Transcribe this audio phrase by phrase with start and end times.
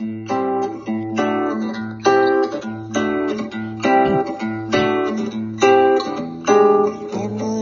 [0.00, 0.08] 眠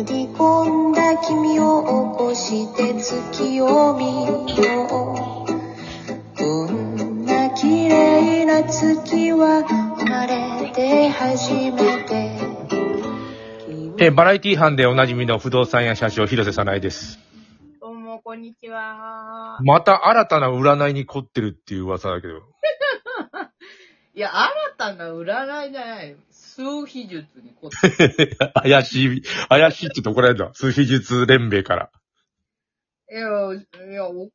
[0.05, 4.45] り込んだ君を起こして月を見よ
[4.85, 4.87] う
[6.39, 9.65] こんな綺麗な月は
[9.99, 12.39] 生まれて初めて
[13.99, 17.28] えーバラエティ班でおなじみの不動産屋社長、広瀬さないです。
[18.29, 19.59] こんにちは。
[19.63, 22.35] また新たな占いに凝ってるっていう噂だけど。
[24.15, 26.15] いや、新たな占いじゃない。
[26.31, 28.37] 数秘術にこって。
[28.53, 30.53] 怪しい、怪しいって言って怒られるんだ？
[30.53, 31.91] 数秘術連盟から。
[33.11, 34.31] いや、いや、怒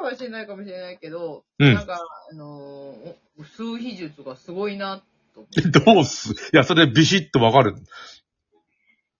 [0.00, 2.00] られはしないかもしれないけど、うんなんか、
[2.32, 5.02] あのーお数秘術がすごいな、
[5.34, 5.68] と思って。
[5.68, 6.32] どうす？
[6.32, 7.74] いや、それビシッとわかる。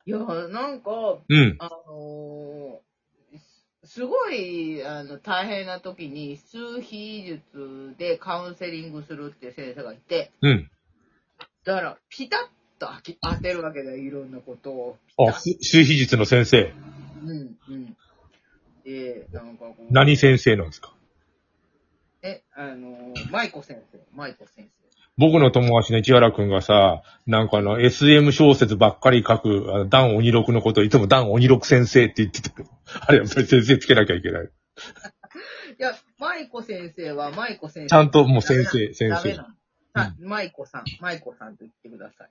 [0.06, 1.56] いや、なんか、うん。
[1.58, 1.68] あ
[3.86, 10.70] すすごい、あの、大変な時に、数秘術でカウンセリングするっていう先生がいて、うん。
[11.64, 12.40] だから、ピタッ
[12.78, 14.98] と当て当てるわけだよ、いろんなことを。
[15.18, 16.72] あ、す数秘術の先生。
[17.24, 17.96] うん、うん。
[18.84, 19.92] で、なんかこう。
[19.92, 20.92] 何先生なんですか？
[22.22, 24.68] え、あの、舞子先生、舞子先
[25.18, 32.68] 僕の友達の市原くんがさ、なんかあの、SM 小説ばっかり書く、あの、ダン鬼六のことをいつもダン鬼六先生って言ってたけど。
[33.00, 34.48] あれ、やっぱり先生つけなきゃいけない。
[34.48, 34.50] 生。
[35.78, 37.88] いや、舞子先生は舞子先生。
[37.88, 39.48] ちゃんともう先生先生ダメなの。
[39.94, 42.30] はい、舞子さん、舞子さんと言ってください。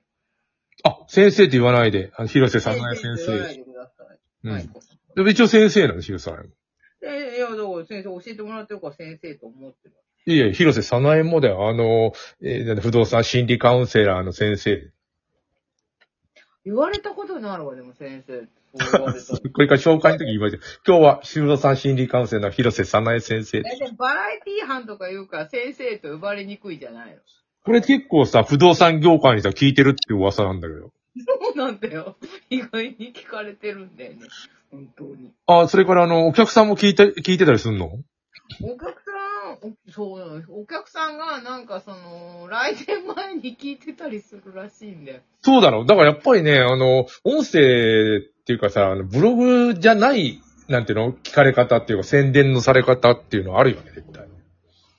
[0.84, 3.60] あ、先生って言わないで、あの広瀬さなえ先先生と言わない生。
[3.60, 4.20] でください。
[4.44, 4.98] うん舞子さん。
[5.16, 6.50] でも一応先生なんです、広瀬さん。
[7.02, 9.96] で、いや、だから先生教えてもらってるから先生と思ってる。
[10.28, 11.68] いや、広瀬さなえもだよ。
[11.70, 14.92] あの、えー不動産心理カウンセラーの先生。
[16.66, 18.48] 言われたことになるわ、でも先生。
[19.54, 20.64] これから紹介の時に言いました。
[20.86, 23.60] 今日は不動産心理カウンセラーの広瀬さなえ先生。
[23.60, 27.22] え、でもバラエティ班とか言うから先生と呼ばれにくいじゃないの。
[27.64, 30.92] これ結構さ、不動産業界にさ、聞いてるって噂なんだけど。
[31.18, 32.18] そうなんだよ。
[32.50, 34.20] 意外に聞かれてるんだよね。
[34.72, 35.32] 本当に。
[35.48, 37.86] あ、それからあの、お客さんも聞いて、聞いてたりすんの？
[37.86, 45.22] お客さん、おそうなのお客さんがなんかその、来店前に聞いてたりするらしいんだよ。
[45.42, 45.86] そうだろう。
[45.86, 54.28] だからやっぱりね、あの、音声っていうかさ、あのブログじゃない、なんていうの聞かれ方っていうか、宣伝のされ方っていうのはあるよね、絶対。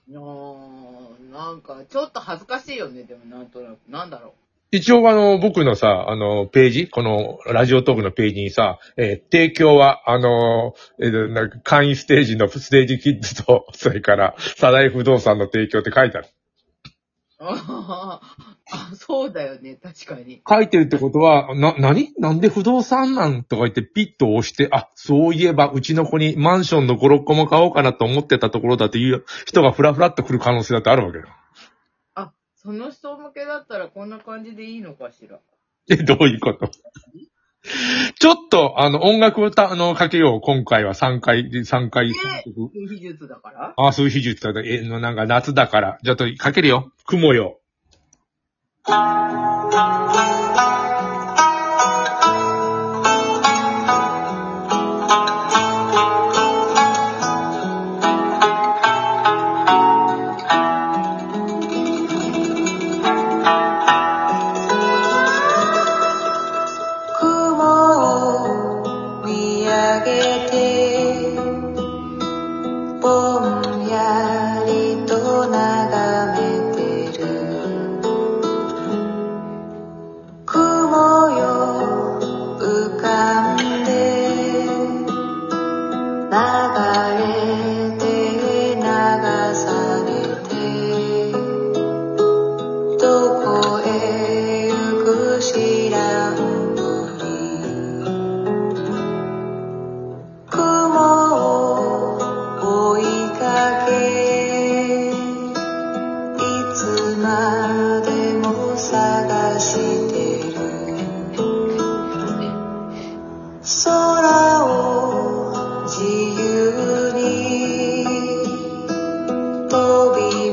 [0.08, 3.78] いやーなんか、ちょっと恥ずかしいよね、でもなんとなく。
[3.88, 4.34] なんだろ
[4.72, 16.28] 一応あの、僕のさ、あの、ページ、この、ラジオトークのページにさ、えー提供は、あの、えーなんか会員ステージのステージキッズと、 それから、サダイ不動産の提供って書いてある。
[17.38, 17.44] う。
[17.44, 18.20] あ
[18.72, 20.42] あ、そうだよね、確かに。
[20.48, 31.26] 書いてるってことは、な、なになんで不動産なんとか言ってピッと押して、あ、そういえばうちの子にマンションの5、6個も買おうかなと思ってたところだっていう人がフラフラっと来る可能性だってあるわけよ。
[32.66, 35.38] あ、その人向けだったらこんな感じでいいのかしら。
[35.88, 36.68] え、どういうこと？
[38.18, 40.40] ちょっと、あの、音楽歌、あの、かけよう。
[40.40, 43.74] 今回は3回、3回、三曲技術だから？
[43.76, 44.60] あ、そういう秘術だ。
[44.64, 45.98] え、の、なんか夏だから。
[46.04, 46.92] ちょっとかけるよ。
[47.06, 47.60] 雲よ。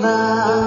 [0.03, 0.62] 发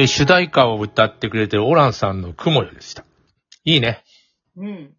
[0.00, 3.04] えー主題歌を歌ってくれてるオランさんの雲よでした。
[3.64, 4.02] いいね。
[4.56, 4.94] うん。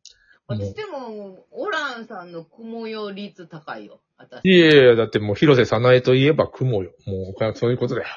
[0.47, 4.01] 私でも、オランさんの雲よ率高いよ。
[4.17, 4.41] 私。
[4.43, 6.91] いやいやだってもう広瀬さなえといえば雲よ。
[7.07, 8.07] もう、そういうことだよ。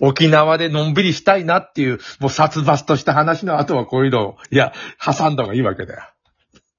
[0.00, 6.02] 沖縄でのんびりしたいなっていう、もう殺伐とした話の後はこういうのを、いや、挟んだ方がいいわけだよ。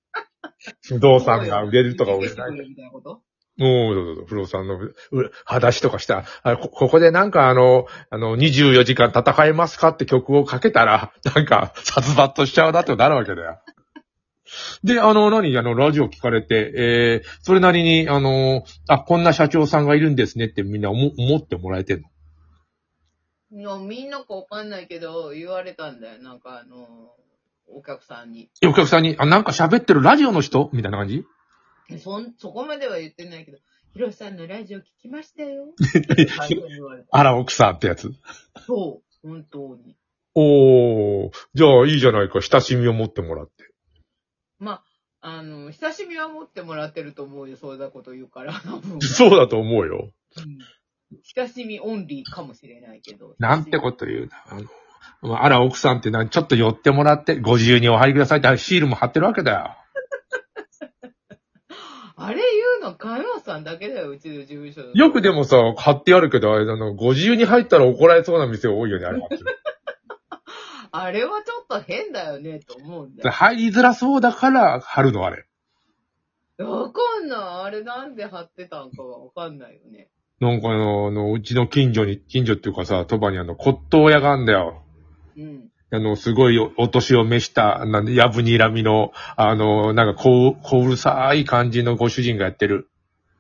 [0.88, 2.76] 不動産が売れるとか売れない。
[3.62, 4.96] みたいなこともう、どうぞどうぞ不動産のう
[5.46, 13.60] 裸足とかしたあこ、ここでなんかあの、あの、24時間戦えますかって曲をかけたら、なんか、殺伐としちゃうなってなるわけだよ。
[14.84, 15.58] で、あの、何？
[15.58, 22.08] あの、ラジオ聞かれて、えー、それなりに、あの、あ、こんな社長さんがいるんですねってみんな思思ってもらえてんの？
[23.54, 26.22] いや、みんなかわかんないけど、言われたんだよ。
[26.22, 27.16] なんかあの、
[27.68, 28.50] お客さんに。
[28.62, 30.70] えお客さんに、あ、なんか喋ってるラジオの人？
[30.74, 31.24] みたいな感じ？
[32.00, 33.58] そん、そこまでは言ってないけど、
[33.94, 35.74] ヒロシさんのラジオ聞きましたよ。
[35.78, 38.14] 最初に言われたあら、奥さんってやつ。
[38.66, 39.98] そう、本当に。
[40.34, 43.74] おー、じゃあいいじゃないか、親しみを持ってもらって。
[44.60, 44.84] ま
[45.22, 47.58] あ、あの、親しみは持ってもらってると思うよ。
[47.58, 48.54] そうだこと言うから。
[48.54, 50.12] 多 分そうだと思うよ。
[50.38, 50.58] うん
[51.36, 53.36] 親しみオンリーかもしれないけど。
[53.38, 54.66] なんてこと言うな。
[55.22, 59.76] あの、あら、奥さんってな、ちょっと寄ってもらって、ご自由にお入りくださいってシールも貼ってるわけだよ。
[62.24, 64.82] あれ言うの、カヨさんだけだよ、うちの事務所。
[64.94, 69.28] よくでもさ、貼ってあるけど、あれあの、ご自由に入ったら怒られそうな店多いよね、あれは。
[70.94, 73.32] あれはちょっと変だよね、と思うんだよ。
[73.32, 75.48] 入りづらそうだから貼るの、あれ。
[76.60, 77.40] わかんない。
[77.40, 80.10] あれなんで貼ってたんかがわかんないよね。
[80.40, 84.84] なんかあの、あのうちの近所に、近所っていうかさ、鳥羽にあの、骨董屋があんだよ。
[85.38, 85.71] うん。
[85.94, 92.90] あの、すごいおお年を召した、なんで、やぶにらみの、あの、なんかこう、こうるさい感じのご主人がやってる。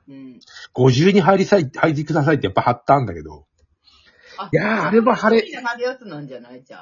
[0.09, 0.39] うん。
[0.73, 3.45] ご自由に入りさい、入りくださいってやっぱ貼ったんだけど。
[4.37, 5.51] あいやーあれは晴れい？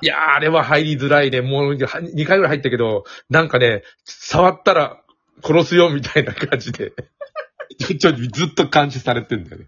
[0.07, 1.41] やー、あれは入りづらいね。
[1.41, 5.03] もう2回ぐらい入ったけど、なんかね、触ったら
[5.43, 6.93] 殺すよみたいな感じで、
[7.77, 9.67] ちょ、ちょ、ずっと監視されてんだよね。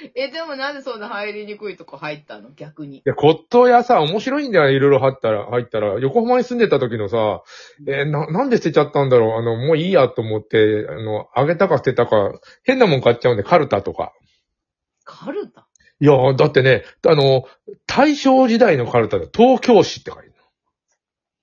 [0.14, 2.50] え、でもなんでそんな入りにくいとこ入ったの？
[2.52, 3.02] 逆にい。
[3.04, 4.70] や、骨董屋さ、面白いんだよ。
[4.70, 5.98] いろいろ入ったら、入ったら。
[6.00, 7.42] 横浜に住んでた時のさ、
[7.86, 9.38] えーな、なんで捨てちゃったんだろう？
[9.38, 12.32] あの、もういいやと思って、あの、あげたか捨てたか、
[12.64, 14.12] 変なもん買っちゃうんで、カルタとか。
[15.04, 15.66] カルタ？
[16.00, 17.44] いやー、だってね、あの、
[17.86, 19.26] 大正時代のカルタだ。
[19.32, 20.42] 東京市って書いてあ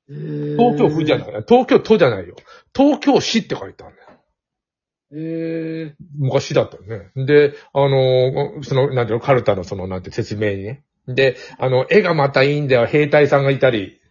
[0.10, 0.56] る。
[0.58, 1.28] 東京府じゃない。
[1.48, 2.36] 東京都じゃないよ。
[2.76, 4.17] 東京市って書いてあるんだよ。
[5.14, 5.96] へえ。
[6.18, 7.12] 昔だったよね。
[7.26, 10.84] で、あの、その、なんていうの、カルタのその、なんて説明にね。
[11.08, 12.86] で、あの、絵がまたいいんだよ。
[12.86, 14.02] 兵隊さんがいたり。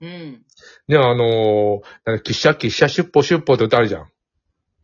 [0.00, 0.44] うん。
[0.88, 4.08] ね、あの、なんか、喫茶、喫茶出歩出歩って歌あるじゃん。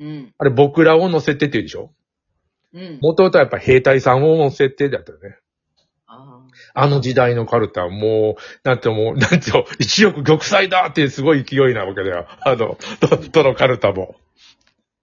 [0.00, 0.34] うん。
[0.38, 1.92] あれ、僕らを乗せてって言うでしょ
[2.72, 2.98] うん。
[3.00, 5.36] 元々はやっぱ兵隊さんを乗せてだったよね。
[6.06, 6.40] あ
[6.74, 12.26] あの時代のカルタはもう、なんてもう、なんていうの、一億玉砕だっていうすごい勢いなわけだよ。
[12.40, 14.16] あの、ど、どのカルタも。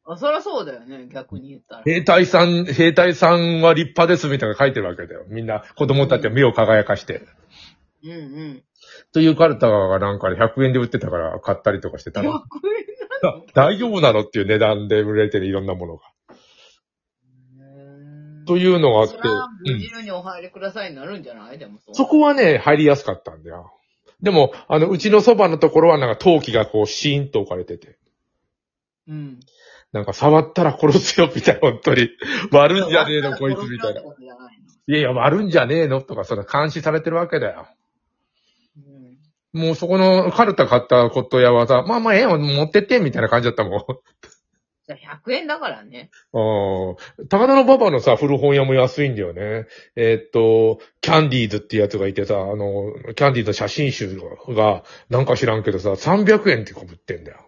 [0.09, 1.83] あ、そりゃそうだよね、逆に言ったら。
[1.83, 5.25] 兵隊さん、兵隊さんは立派ですみたいなの書いてるわけだよ。
[5.27, 7.23] みんな、子供たちは目を輝かして。
[8.03, 8.63] うんうん。
[9.11, 12.31] というカルタがなんか100円で売ってたから買ったりとかしてた100ら、
[13.23, 14.21] 円 大丈夫なの？
[14.21, 16.03] っていう値段で売れてるいろんなものが。
[17.57, 17.65] な
[18.41, 19.17] のというのがあって、
[19.73, 21.57] 自由にお入りくださいになるんじゃない？
[21.57, 21.79] でも。
[21.91, 23.73] そこはね、入りやすかったんだよ。
[24.21, 27.97] でも、あの、うちのそばのところはなんか陶器がこうシーンと置かれてて、
[29.07, 29.39] うん。
[29.97, 32.09] なんか触ったら殺すよみたいな、本当に。
[32.51, 34.01] 割るんじゃねえの、こいつみたいな。
[34.01, 34.03] い
[34.93, 37.67] やいや、割るんじゃねえのとか、その監視されてるわけだよ。
[38.77, 38.93] の
[39.57, 43.79] うんもうそこのカルタ買ったことやはさ、まあまあええよ、持ってって、みたいな感じだったもん。
[44.87, 46.11] じゃあ100円だからね。
[46.31, 47.27] うん。
[47.27, 49.65] 高田の馬場のさ、古本屋も安いんだよね。
[49.97, 54.17] えーっと、キャンディーズってやつがいてさ、あの、キャンディーズの写真集
[54.49, 57.46] が、なんか知らんけどさ、300円ってこぶってんだよ。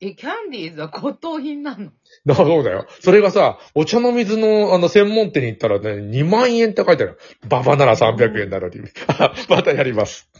[0.00, 1.90] え、キャンディーズは骨董品なの？
[2.24, 2.86] だそうだよ。
[3.00, 7.18] それがさ、お茶の水の、あの、専門店に行ったらね、2万円って書いてある。
[7.48, 8.80] ババなら300円なのに。
[9.08, 10.30] あ またやります。